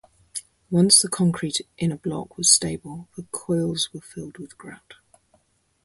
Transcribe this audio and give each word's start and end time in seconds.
Once 0.71 0.97
the 0.99 1.07
concrete 1.07 1.61
in 1.77 1.91
a 1.91 1.95
block 1.95 2.35
was 2.35 2.51
stable 2.51 3.07
the 3.15 3.21
coils 3.31 3.89
were 3.93 4.01
filled 4.01 4.39
with 4.39 4.57
grout. 4.57 4.95